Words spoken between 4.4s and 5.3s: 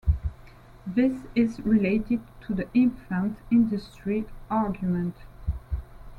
argument.